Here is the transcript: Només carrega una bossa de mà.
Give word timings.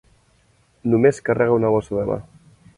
Només 0.95 1.21
carrega 1.29 1.61
una 1.61 1.73
bossa 1.77 2.01
de 2.01 2.11
mà. 2.11 2.21